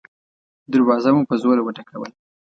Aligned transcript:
دروازه 0.73 1.09
مو 1.15 1.21
په 1.29 1.35
زوره 1.41 1.61
وټکوله. 1.63 2.11